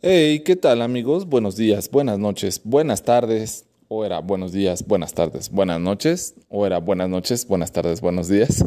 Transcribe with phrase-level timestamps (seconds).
[0.00, 1.26] Hey, ¿qué tal amigos?
[1.26, 3.64] Buenos días, buenas noches, buenas tardes.
[3.88, 6.36] O era buenos días, buenas tardes, buenas noches.
[6.48, 8.64] O era buenas noches, buenas tardes, buenos días.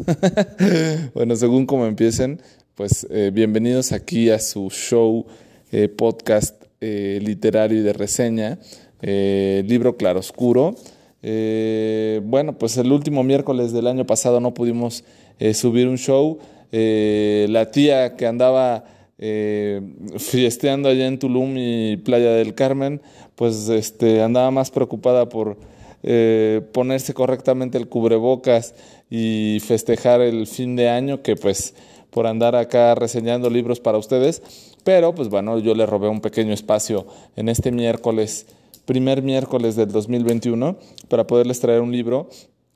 [1.13, 2.41] bueno, según como empiecen,
[2.75, 5.25] pues eh, bienvenidos aquí a su show,
[5.71, 8.59] eh, podcast eh, literario y de reseña,
[9.01, 10.75] libro claroscuro.
[11.21, 15.05] bueno, pues el último miércoles del año pasado no pudimos
[15.53, 16.39] subir un show.
[16.73, 18.83] la tía que andaba
[19.21, 19.81] eh,
[20.17, 23.01] fiesteando allá en Tulum y Playa del Carmen,
[23.35, 25.57] pues este, andaba más preocupada por
[26.03, 28.73] eh, ponerse correctamente el cubrebocas
[29.09, 31.75] y festejar el fin de año que pues
[32.09, 34.41] por andar acá reseñando libros para ustedes.
[34.83, 38.47] Pero pues bueno, yo le robé un pequeño espacio en este miércoles,
[38.85, 40.77] primer miércoles del 2021,
[41.07, 42.29] para poderles traer un libro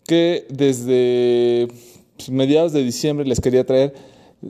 [0.06, 1.68] que desde
[2.16, 3.94] pues, mediados de diciembre les quería traer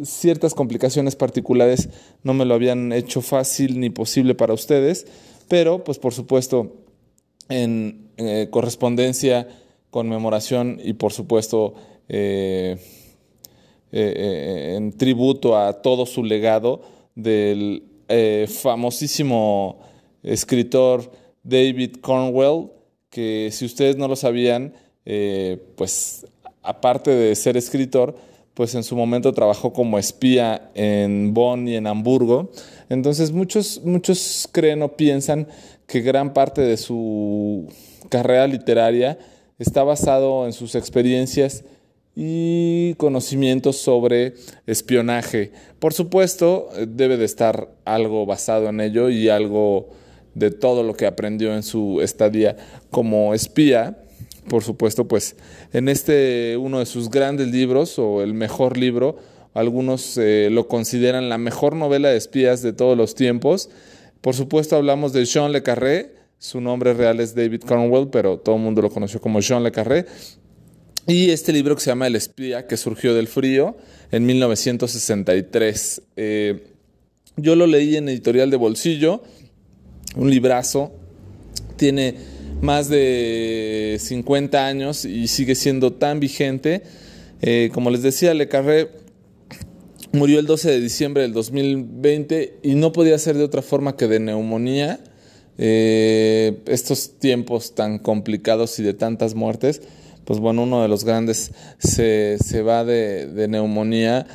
[0.04, 1.90] ciertas complicaciones particulares
[2.24, 5.08] no me lo habían hecho fácil ni posible para ustedes,
[5.48, 6.86] pero pues por supuesto
[7.50, 9.48] en eh, correspondencia,
[9.90, 11.76] conmemoración y por supuesto
[12.10, 12.78] eh,
[13.92, 16.82] eh, en tributo a todo su legado
[17.16, 17.84] del
[18.48, 19.80] famosísimo
[20.22, 21.12] escritor
[21.44, 22.70] David Cornwell,
[23.10, 24.74] que si ustedes no lo sabían,
[25.76, 26.28] pues
[26.62, 28.16] aparte de ser escritor,
[28.56, 32.52] pues en su momento trabajó como espía en Bonn y en Hamburgo.
[32.90, 35.48] Entonces muchos, muchos creen o piensan
[35.86, 37.68] que gran parte de su
[38.10, 39.20] carrera literaria
[39.60, 41.64] está basado en sus experiencias
[42.16, 45.52] y conocimientos sobre espionaje.
[45.80, 49.90] Por supuesto, debe de estar algo basado en ello y algo
[50.34, 52.56] de todo lo que aprendió en su estadía
[52.90, 54.05] como espía,
[54.48, 55.36] por supuesto, pues
[55.74, 59.18] en este uno de sus grandes libros o el mejor libro,
[59.54, 63.70] algunos eh, lo consideran la mejor novela de espías de todos los tiempos.
[64.22, 68.56] Por supuesto, hablamos de Jean Le Carré, su nombre real es David Cornwell, pero todo
[68.56, 70.06] el mundo lo conoció como Jean Le Carré.
[71.08, 73.78] Y este libro que se llama El espía, que surgió del frío
[74.12, 76.02] en 1963.
[76.16, 76.68] Eh,
[77.38, 79.22] yo lo leí en editorial de bolsillo,
[80.16, 80.92] un librazo.
[81.78, 82.16] Tiene
[82.62, 86.84] más de 50 años y sigue siendo tan vigente.
[87.42, 88.90] Eh, como les decía, Le Carré
[90.12, 94.08] murió el 12 de diciembre del 2020 y no podía ser de otra forma que
[94.08, 95.00] de neumonía.
[95.58, 99.82] Eh, estos tiempos tan complicados y de tantas muertes,
[100.26, 104.28] pues bueno, uno de los grandes se, va de, de neumonía,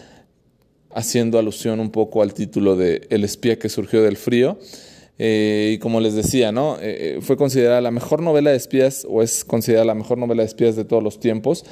[0.94, 4.59] haciendo alusión un poco al título de El espía que surgió del frío.
[5.22, 6.76] Eh, y como les decía, ¿no?
[6.76, 10.42] Eh, eh, fue considerada la mejor novela de espías o es considerada la mejor novela
[10.42, 11.62] de espías de todos los tiempos.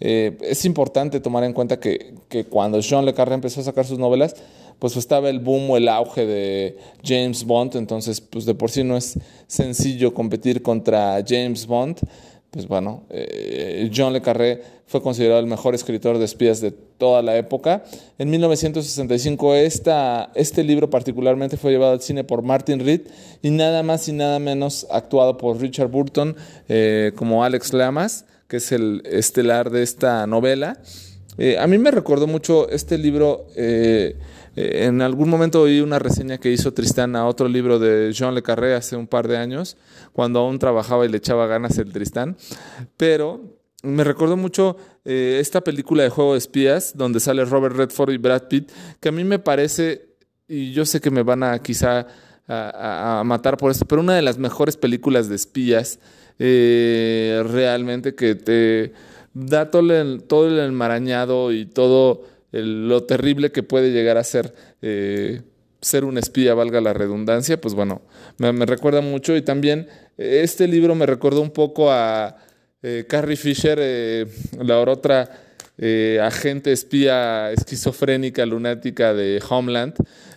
[0.00, 3.98] es importante tomar en cuenta que, que, cuando Jean Le Carré empezó a sacar sus
[3.98, 4.34] novelas,
[4.78, 8.82] pues estaba el boom o el auge de James Bond, entonces pues de por sí
[8.82, 11.98] no es sencillo competir contra James Bond
[12.54, 17.20] pues bueno, eh, John Le Carré fue considerado el mejor escritor de espías de toda
[17.20, 17.82] la época.
[18.16, 23.00] En 1965 esta, este libro particularmente fue llevado al cine por Martin Reed
[23.42, 26.36] y nada más y nada menos actuado por Richard Burton
[26.68, 30.78] eh, como Alex Lamas, que es el estelar de esta novela.
[31.36, 33.48] Eh, a mí me recordó mucho este libro
[34.56, 38.34] eh, en algún momento oí una reseña que hizo Tristán a otro libro de Jean
[38.34, 39.76] Le Carré hace un par de años,
[40.12, 42.36] cuando aún trabajaba y le echaba ganas el Tristán,
[42.96, 48.12] pero me recordó mucho eh, esta película de Juego de Espías, donde sale Robert Redford
[48.12, 48.70] y Brad Pitt,
[49.00, 50.16] que a mí me parece,
[50.48, 52.06] y yo sé que me van a quizá
[52.48, 55.98] a, matar por esto, pero una de las mejores películas de espías
[56.38, 58.92] eh, realmente que te
[59.34, 62.22] da todo el, todo el enmarañado y todo
[62.62, 65.42] lo terrible que puede llegar a ser eh,
[65.80, 68.00] ser un espía, valga la redundancia, pues bueno,
[68.38, 72.38] me, recuerda mucho y también eh, este libro me recordó un poco a
[72.82, 74.28] eh, Carrie Fisher,
[74.58, 75.40] la otra
[76.22, 79.94] agente espía esquizofrénica, lunática de Homeland.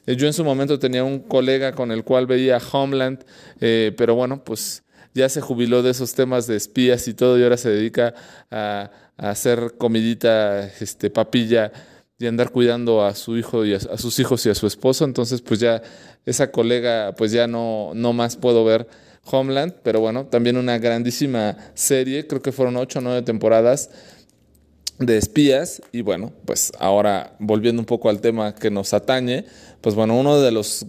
[0.08, 3.24] yo en su momento tenía un colega con el cual veía Homeland,
[3.60, 4.84] pero bueno, pues
[5.14, 8.16] ya se jubiló de esos temas de espías y todo y ahora se dedica
[8.50, 11.72] a, a hacer comidita, este, papilla
[12.20, 15.06] y andar cuidando a su hijo y a, sus hijos y a su esposo.
[15.06, 15.82] Entonces, pues ya
[16.26, 18.88] esa colega, pues ya no, no más puedo ver
[19.32, 23.90] Homeland, pero bueno, también una grandísima serie, creo que fueron ocho o nueve temporadas
[25.00, 29.46] de espías y bueno, pues ahora volviendo un poco al tema que nos atañe,
[29.82, 30.88] pues bueno, uno de los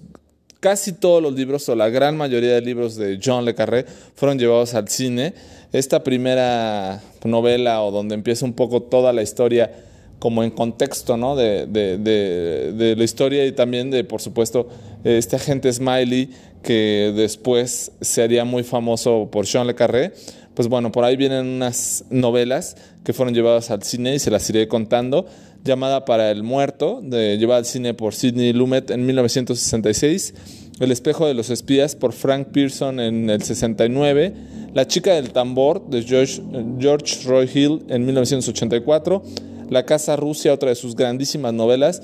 [0.61, 3.85] casi todos los libros o la gran mayoría de libros de John Le Carré
[4.15, 5.35] fueron llevados al cine.
[5.73, 9.88] Esta primera novela o donde empieza un poco toda la historia
[10.19, 11.37] como en contexto ¿no?
[11.37, 14.69] de, de, la historia y también de, por supuesto,
[15.05, 16.31] este agente Smiley
[16.63, 20.13] que después se haría muy famoso por Sean Le Carré.
[20.55, 24.49] Pues bueno, por ahí vienen unas novelas que fueron llevadas al cine y se las
[24.51, 25.27] iré contando.
[25.65, 30.35] Llamada para el muerto, de, llevada al cine por Sidney Lumet en 1966.
[30.81, 34.35] El espejo de los espías por Frank Pearson en el 69.
[34.75, 36.43] La chica del tambor de George,
[36.79, 39.23] George Roy Hill en 1984.
[39.71, 42.03] La Casa Rusia, otra de sus grandísimas novelas,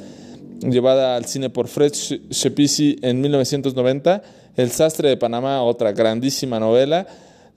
[0.60, 4.22] llevada al cine por Fred Shepisi en 1990.
[4.56, 7.06] El Sastre de Panamá, otra grandísima novela,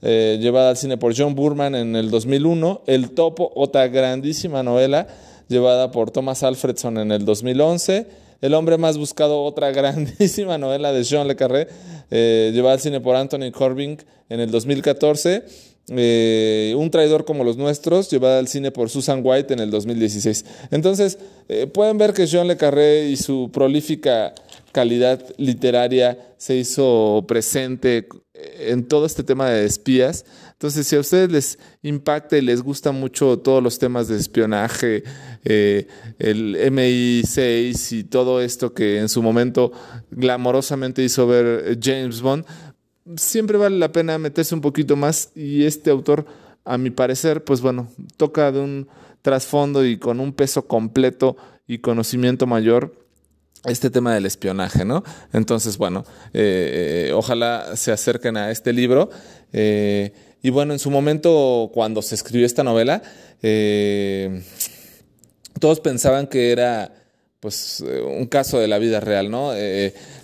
[0.00, 2.82] eh, llevada al cine por John Burman en el 2001.
[2.86, 5.06] El Topo, otra grandísima novela,
[5.48, 8.06] llevada por Thomas Alfredson en el 2011.
[8.40, 11.68] El hombre más buscado, otra grandísima novela de Jean Le Carré,
[12.10, 15.44] eh, llevada al cine por Anthony Corbin en el 2014.
[15.90, 20.44] Eh, un traidor como los nuestros, llevada al cine por Susan White en el 2016.
[20.70, 21.18] Entonces,
[21.48, 24.34] eh, pueden ver que Jean Le Carré y su prolífica
[24.72, 28.06] calidad literaria se hizo presente
[28.58, 30.24] en todo este tema de espías.
[30.52, 35.04] Entonces, si a ustedes les impacta y les gusta mucho todos los temas de espionaje,
[35.44, 35.86] eh,
[36.18, 39.72] el MI6 y todo esto que en su momento
[40.10, 42.44] glamorosamente hizo ver James Bond,
[43.16, 46.26] siempre vale la pena meterse un poquito más y este autor,
[46.64, 48.88] a mi parecer, pues bueno, toca de un
[49.22, 52.92] trasfondo y con un peso completo y conocimiento mayor
[53.64, 55.02] este tema del espionaje, ¿no?
[55.32, 59.10] Entonces, bueno, eh, eh, ojalá se acerquen a este libro.
[59.52, 60.12] Eh,
[60.42, 63.02] y bueno, en su momento, cuando se escribió esta novela,
[65.58, 66.97] todos pensaban que era
[67.40, 69.52] pues un caso de la vida real, ¿no?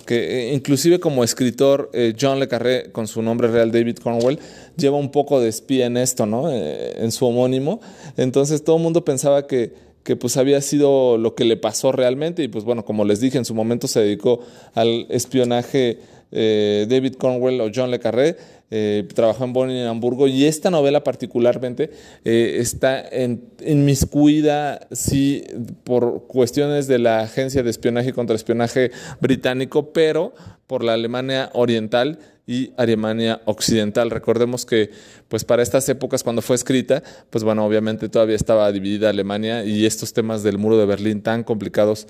[0.04, 4.38] que eh, inclusive como escritor, eh, John Le Carré, con su nombre real David Cornwell,
[4.76, 6.50] lleva un poco de espía en esto, ¿no?
[6.50, 7.80] Eh, en su homónimo.
[8.16, 9.72] Entonces todo el mundo pensaba que,
[10.02, 13.38] que pues había sido lo que le pasó realmente y pues bueno, como les dije,
[13.38, 14.40] en su momento se dedicó
[14.74, 15.98] al espionaje
[16.30, 18.36] David Cornwell o John Le Carré
[18.76, 21.92] eh, trabajó en Bonn y en Hamburgo, y esta novela particularmente
[22.24, 25.44] eh, está en, inmiscuida, sí,
[25.84, 28.90] por cuestiones de la Agencia de Espionaje y Contraespionaje
[29.20, 30.34] británico, pero
[30.66, 32.18] por la Alemania Oriental
[32.48, 34.10] y Alemania Occidental.
[34.10, 34.90] Recordemos que
[35.28, 39.86] pues para estas épocas cuando fue escrita, pues bueno, obviamente todavía estaba dividida Alemania y
[39.86, 42.08] estos temas del muro de Berlín tan complicados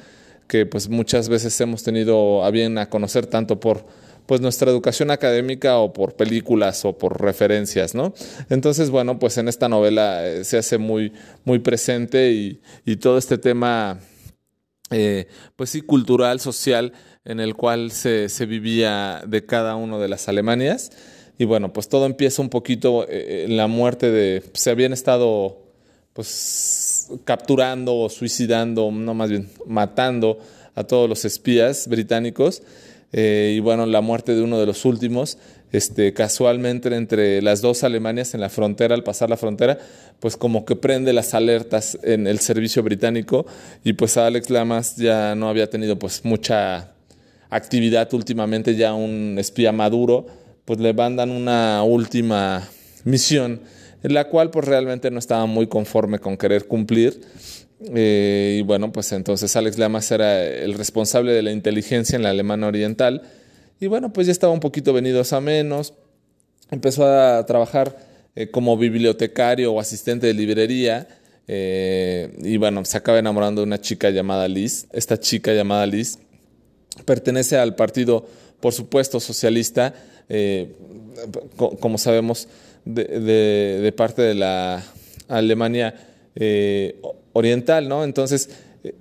[0.48, 3.84] que pues muchas veces hemos tenido a bien a conocer tanto por
[4.26, 8.14] pues nuestra educación académica o por películas o por referencias, ¿no?
[8.48, 11.12] Entonces, bueno, pues en esta novela eh, se hace muy,
[11.44, 14.00] muy presente y, todo este tema,
[14.90, 15.26] eh,
[15.56, 16.92] pues sí, cultural, social,
[17.24, 20.92] en el cual se, vivía de cada una de las Alemanias.
[21.36, 25.58] Y bueno, pues todo empieza un poquito eh, en la muerte de, se habían estado
[26.12, 30.38] pues capturando o suicidando, no más bien matando
[30.76, 32.62] a todos los espías británicos
[33.16, 35.38] eh, y bueno, la muerte de uno de los últimos,
[35.70, 39.78] este, casualmente entre las dos Alemanias en la frontera, al pasar la frontera,
[40.18, 43.46] pues como que prende las alertas en el servicio británico
[43.84, 46.92] y pues Alex Lamas ya no había tenido pues mucha
[47.50, 50.26] actividad últimamente, ya un espía maduro,
[50.64, 52.68] pues le mandan una última
[53.04, 53.60] misión
[54.02, 57.20] en la cual pues realmente no estaba muy conforme con querer cumplir
[57.80, 62.30] eh, y bueno, pues entonces Alex Lamas era el responsable de la inteligencia en la
[62.30, 63.22] Alemania Oriental.
[63.80, 65.94] Y bueno, pues ya estaba un poquito venidos a menos.
[66.70, 67.96] Empezó a trabajar
[68.36, 71.08] eh, como bibliotecario o asistente de librería.
[71.46, 74.86] Eh, y bueno, se acaba enamorando de una chica llamada Liz.
[74.92, 76.18] Esta chica llamada Liz
[77.04, 78.26] pertenece al partido,
[78.60, 79.94] por supuesto, socialista,
[81.56, 82.48] como sabemos,
[82.84, 84.82] de, parte de la
[85.28, 85.94] Alemania
[87.34, 88.02] oriental, ¿no?
[88.02, 88.48] Entonces,
[88.82, 88.94] eh,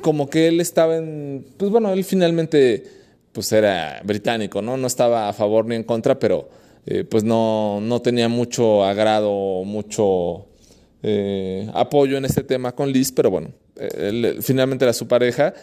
[0.00, 2.84] como que él estaba en, pues bueno, él finalmente,
[3.32, 4.76] pues era británico, ¿no?
[4.76, 6.48] No estaba a favor ni en contra, pero
[6.86, 10.46] eh, pues no, no, tenía mucho agrado, mucho
[11.02, 15.54] eh, apoyo en este tema con Liz, pero bueno, él, finalmente era su pareja.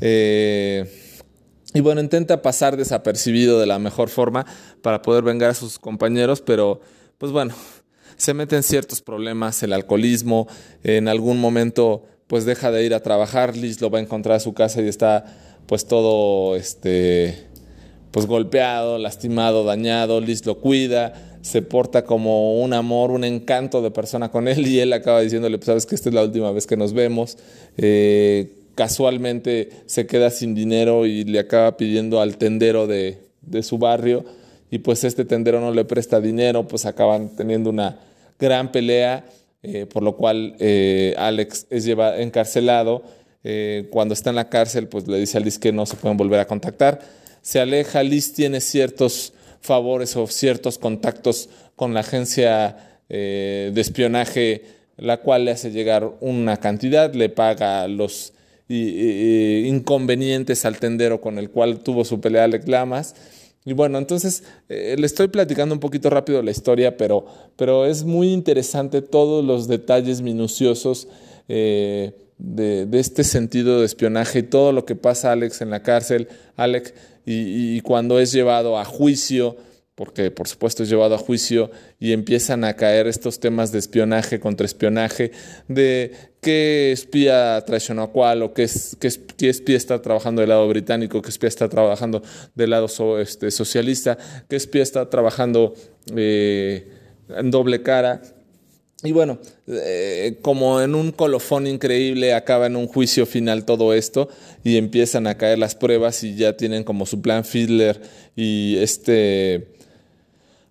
[0.00, 4.46] y bueno, intenta pasar desapercibido de la mejor forma
[4.82, 6.80] para poder vengar a sus compañeros, pero
[7.18, 7.54] pues bueno,
[8.16, 10.48] se meten ciertos problemas, el alcoholismo,
[10.82, 14.40] en algún momento pues deja de ir a trabajar, Liz lo va a encontrar a
[14.40, 15.24] su casa y está
[15.66, 17.46] pues todo este
[18.10, 23.90] pues golpeado, lastimado, dañado, Liz lo cuida, se porta como un amor, un encanto de
[23.90, 26.66] persona con él y él acaba diciéndole, pues sabes que esta es la última vez
[26.66, 27.36] que nos vemos.
[27.76, 33.78] Eh, casualmente se queda sin dinero y le acaba pidiendo al tendero de, de su
[33.78, 34.24] barrio
[34.74, 37.96] y pues este tendero no le presta dinero, pues acaban teniendo una
[38.40, 39.24] gran pelea.
[39.92, 40.56] por lo cual
[41.16, 43.04] Alex es lleva, encarcelado.
[43.90, 46.40] cuando está en la cárcel, pues le dice a Liz que no se pueden volver
[46.40, 46.98] a contactar.
[47.40, 52.76] Se aleja, Liz tiene ciertos favores o ciertos contactos con la agencia
[53.08, 54.62] de espionaje,
[54.96, 58.32] la cual le hace llegar una cantidad, le paga los
[58.68, 63.14] inconvenientes al tendero con el cual tuvo su pelea Alex Lamas.
[63.64, 67.24] Y bueno, entonces eh, le estoy platicando un poquito rápido la historia, pero,
[67.56, 71.08] pero es muy interesante todos los detalles minuciosos
[71.48, 76.28] eh, de, este sentido de espionaje y todo lo que pasa Alex en la cárcel,
[76.56, 76.92] Alex,
[77.26, 79.56] y cuando es llevado a juicio
[79.94, 81.70] porque por supuesto es llevado a juicio
[82.00, 85.30] y empiezan a caer estos temas de espionaje contra espionaje,
[85.68, 91.22] de qué espía traicionó a cuál, o qué, qué, espía está trabajando del lado británico,
[91.22, 92.22] qué espía está trabajando
[92.54, 95.74] del lado este, socialista, qué espía está trabajando
[96.14, 96.88] eh,
[97.28, 98.20] en doble cara.
[99.04, 104.30] Y bueno, eh, como en un colofón increíble acaba en un juicio final todo esto
[104.64, 108.00] y empiezan a caer las pruebas y ya tienen como su plan Fiedler
[108.34, 109.73] y este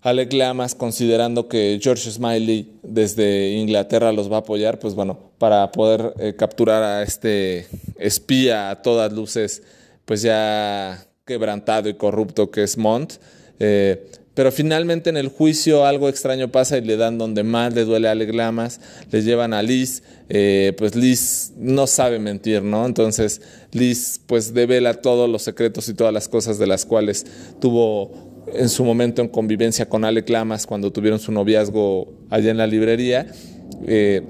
[0.04, 5.72] Alec Lamas, considerando que George Smiley desde Inglaterra los va a apoyar, pues bueno, para
[5.72, 7.68] poder eh, capturar a este
[7.98, 9.64] espía a todas luces,
[10.04, 13.14] pues ya quebrantado y corrupto que es Mont.
[13.60, 17.86] Eh, pero finalmente en el juicio algo extraño pasa y le dan donde más le
[17.86, 22.86] duele a Alec Lamas, le llevan a Liz, eh, pues Liz no sabe mentir, ¿no?
[22.86, 23.42] Entonces
[23.72, 27.26] Liz pues devela todos los secretos y todas las cosas de las cuales
[27.62, 32.58] tuvo en su momento en convivencia con Alec Lamas cuando tuvieron su noviazgo allá en
[32.58, 33.28] la librería.
[33.86, 34.22] Eh,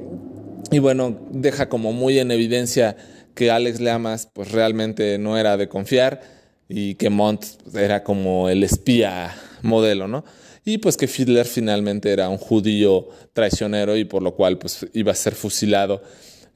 [0.71, 2.95] y bueno, deja como muy en evidencia
[3.35, 6.21] que Alex Lamas pues realmente no era de confiar
[6.69, 10.23] y que Mont era como el espía modelo, ¿no?
[10.65, 15.11] Y pues que Fiedler finalmente era un judío traicionero y por lo cual pues iba
[15.11, 16.01] a ser fusilado.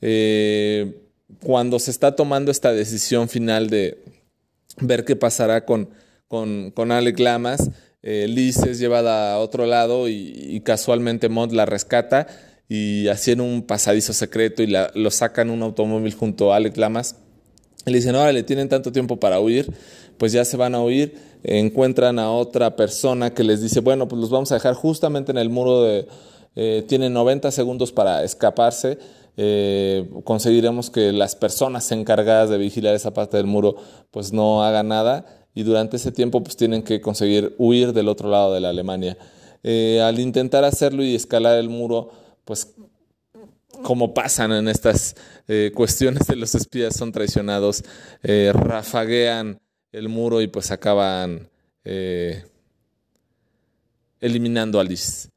[0.01, 1.01] Eh,
[1.43, 4.03] cuando se está tomando esta decisión final de
[4.79, 5.89] ver qué pasará con
[6.27, 7.69] con, con Alec Lamas.
[8.03, 12.27] Eh, Liz es llevada a otro lado y, casualmente Mod la rescata
[12.69, 16.77] y así en un pasadizo secreto y la, lo sacan un automóvil junto a Alec
[16.77, 17.15] Lamas.
[17.85, 19.71] Le dicen, ahora le tienen tanto tiempo para huir,
[20.17, 24.19] pues ya se van a huir, encuentran a otra persona que les dice, bueno, pues
[24.19, 26.07] los vamos a dejar justamente en el muro de...
[26.59, 28.97] Eh, tienen 90 segundos para escaparse.
[29.37, 33.75] Eh, conseguiremos que las personas encargadas de vigilar esa parte del muro
[34.09, 38.29] pues no hagan nada y durante ese tiempo pues tienen que conseguir huir del otro
[38.29, 39.17] lado de la Alemania.
[39.63, 42.11] Eh, al intentar hacerlo y escalar el muro,
[42.45, 42.75] pues
[43.81, 45.15] como pasan en estas
[45.47, 47.83] eh, cuestiones de los espías son traicionados,
[48.21, 49.59] eh, rafaguean
[49.91, 51.49] el muro y pues acaban
[54.19, 55.29] eliminando a Liz.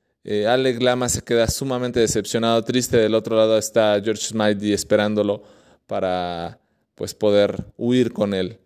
[0.46, 2.98] Alec Lama se queda sumamente decepcionado, triste.
[2.98, 5.42] Del otro lado está George Smiley esperándolo
[5.86, 6.58] para
[6.94, 8.59] pues poder huir con él.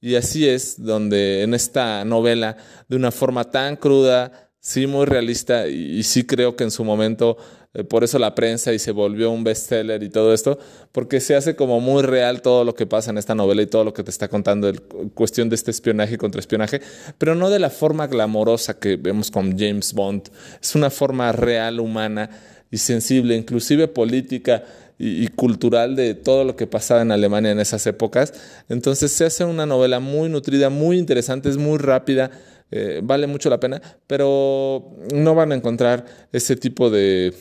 [0.00, 2.56] Y así es donde en esta novela,
[2.88, 7.36] de una forma tan cruda, sí muy realista, y, sí creo que en su momento,
[7.74, 10.58] eh, por eso la prensa y se volvió un bestseller y todo esto,
[10.92, 13.82] porque se hace como muy real todo lo que pasa en esta novela y todo
[13.82, 14.82] lo que te está contando, el,
[15.14, 16.80] cuestión de este espionaje contra espionaje,
[17.18, 20.28] pero no de la forma glamorosa que vemos con James Bond,
[20.62, 22.30] es una forma real, humana
[22.70, 24.64] y sensible, inclusive política
[24.98, 28.34] y, cultural de todo lo que pasaba en Alemania en esas épocas.
[28.68, 32.30] Entonces se hace una novela muy nutrida, muy interesante, es muy rápida,
[32.70, 37.32] eh, vale mucho la pena, pero no van a encontrar ese tipo de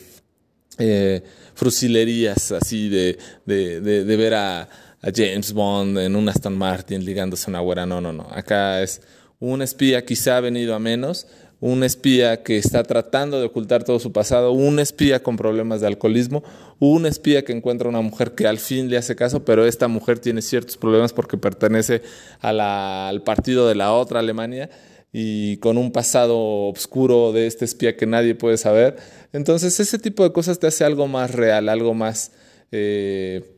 [0.77, 1.23] eh,
[1.55, 7.45] frusilerías así de, de, de, ver a, a, James Bond en un Aston Martin ligándose
[7.47, 7.85] a una güera.
[7.87, 8.27] No, no, no.
[8.31, 9.01] Acá es
[9.39, 11.27] un espía quizá ha venido a menos,
[11.59, 15.87] un espía que está tratando de ocultar todo su pasado, un espía con problemas de
[15.87, 16.43] alcoholismo,
[16.79, 20.19] un espía que encuentra una mujer que al fin le hace caso, pero esta mujer
[20.19, 22.01] tiene ciertos problemas porque pertenece
[22.41, 24.69] al partido de la otra Alemania
[25.11, 26.37] y con un pasado
[26.67, 28.97] oscuro de este espía que nadie puede saber.
[29.33, 32.33] Entonces ese tipo de cosas te hace algo más real, algo más
[32.71, 33.57] eh,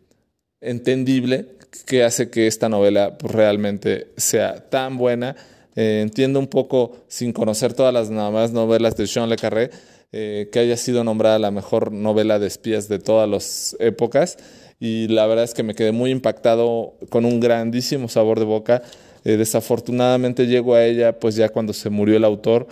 [0.62, 5.36] entendible, que hace que esta novela realmente sea tan buena
[5.82, 9.70] eh, entiendo un poco, sin conocer todas las más novelas de Jean Le Carré,
[10.12, 14.36] eh, que haya sido nombrada la mejor novela de espías de todas las épocas.
[14.82, 18.82] Y la verdad es que me quedé muy impactado con un grandísimo sabor de boca.
[19.24, 22.68] Eh, desafortunadamente llego a ella pues ya cuando se murió el autor.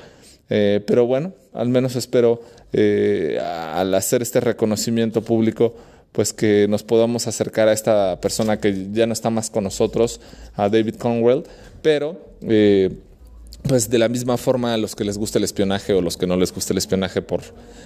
[0.49, 2.41] pero bueno, al menos espero
[2.73, 5.75] al hacer este reconocimiento público
[6.17, 10.19] pues que nos podamos acercar a esta persona que ya no está más con nosotros,
[10.55, 11.43] a David Conwell,
[11.83, 12.89] pero eh,
[13.67, 16.25] pues de la misma forma a los que les gusta el espionaje o los que
[16.25, 17.41] no les gusta el espionaje por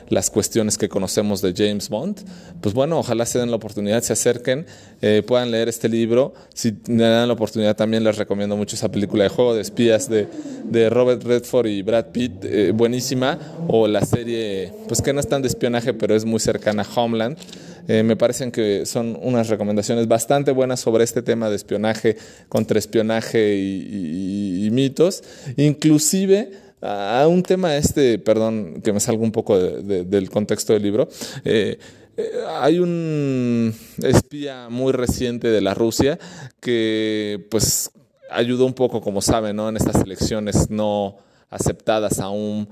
[0.08, 2.22] las cuestiones que conocemos de James Bond,
[2.62, 4.66] pues bueno, ojalá se den la oportunidad, se acerquen,
[5.02, 6.34] eh, puedan leer este libro.
[6.54, 10.08] Si me dan la oportunidad también les recomiendo mucho esa película de Juego de Espías
[10.08, 10.30] de,
[10.64, 15.28] de Robert Redford y Brad Pitt, eh, buenísima, o la serie, pues que no es
[15.28, 17.38] tan de espionaje, pero es muy cercana a Homeland.
[17.88, 22.18] Eh, me parecen que son unas recomendaciones bastante buenas sobre este tema de espionaje,
[22.50, 25.24] contraespionaje y, y, mitos.
[25.58, 31.08] Inclusive a un tema este, perdón que me salga un poco del contexto del libro,
[31.46, 31.78] eh,
[32.18, 36.20] eh, hay un espía muy reciente de la Rusia
[36.60, 37.92] que pues
[38.30, 39.70] ayudó un poco, como saben, ¿no?
[39.70, 41.18] en estas elecciones no
[41.52, 42.68] aceptadas aún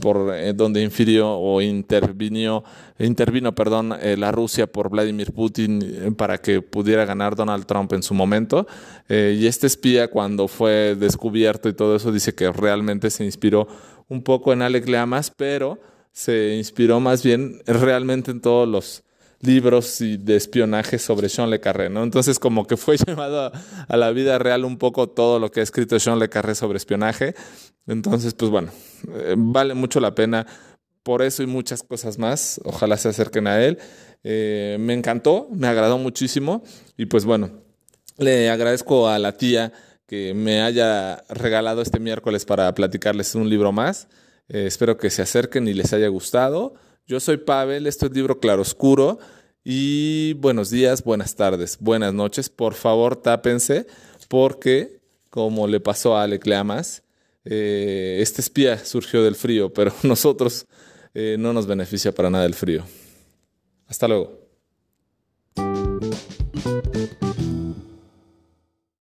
[0.00, 2.64] por eh, donde infirió o intervino,
[2.98, 7.92] intervino perdón, eh, la Rusia por Vladimir Putin eh, para que pudiera ganar Donald Trump
[7.92, 8.66] en su momento.
[9.08, 13.68] y este espía cuando fue descubierto y todo eso dice que realmente se inspiró
[14.08, 15.78] un poco en Alec Leamas, pero
[16.12, 19.04] se inspiró más bien realmente en todos los
[19.44, 22.02] libros y de espionaje sobre Sean Le Carré, ¿no?
[22.02, 23.52] Entonces como que fue llevado
[23.88, 26.78] a, la vida real un poco todo lo que ha escrito Sean Le Carré sobre
[26.78, 27.34] espionaje.
[27.86, 28.70] Entonces, pues bueno,
[29.08, 30.46] eh, vale mucho la pena
[31.02, 32.60] por eso y muchas cosas más.
[32.64, 33.78] Ojalá se acerquen a él.
[34.22, 36.64] Eh, me encantó, me agradó muchísimo
[36.96, 37.50] y pues bueno,
[38.16, 39.72] le agradezco a la tía
[40.06, 44.08] que me haya regalado este miércoles para platicarles un libro más.
[44.48, 46.74] Eh, espero que se acerquen y les haya gustado.
[47.06, 49.18] Yo soy Pavel, esto es Libro Claroscuro
[49.62, 52.48] y buenos días, buenas tardes, buenas noches.
[52.48, 53.86] Por favor, tápense
[54.26, 57.02] porque, como le pasó a Alec Leamas,
[57.44, 60.64] eh, este espía surgió del frío, pero nosotros
[61.12, 62.84] eh, no nos beneficia para nada el frío.
[63.86, 64.43] Hasta luego.